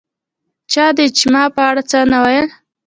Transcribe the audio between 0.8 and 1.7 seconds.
د اجماع په